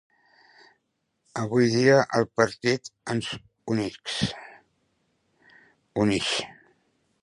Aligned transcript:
Avui 1.41 1.67
dia 1.73 1.99
el 2.21 2.25
Partit 2.41 2.91
ens 3.15 3.29
unix. 6.01 6.33